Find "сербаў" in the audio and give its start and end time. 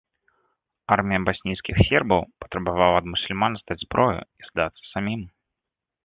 1.89-2.21